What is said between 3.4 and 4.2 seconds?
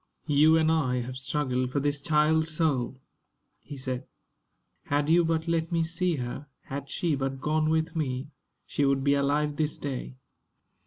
he said.